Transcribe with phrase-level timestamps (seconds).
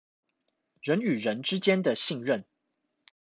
[0.81, 2.43] 人與人之間的信任